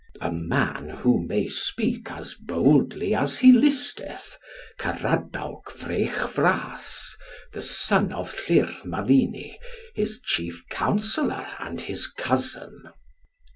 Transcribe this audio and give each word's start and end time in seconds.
"A 0.19 0.31
man 0.31 0.89
who 0.89 1.23
may 1.27 1.47
speak 1.47 2.09
as 2.11 2.33
boldly 2.33 3.13
as 3.13 3.37
he 3.37 3.51
listeth, 3.51 4.35
Caradawc 4.79 5.71
Vreichvras, 5.73 7.15
the 7.53 7.61
son 7.61 8.11
of 8.11 8.33
Llyr 8.47 8.83
Marini, 8.83 9.59
his 9.93 10.19
chief 10.19 10.63
counsellor 10.71 11.47
and 11.59 11.81
his 11.81 12.07
cousin." 12.07 12.89